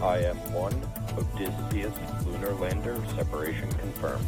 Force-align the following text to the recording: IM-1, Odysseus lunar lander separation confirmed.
IM-1, 0.00 0.72
Odysseus 1.18 1.94
lunar 2.26 2.54
lander 2.54 2.96
separation 3.16 3.68
confirmed. 3.72 4.26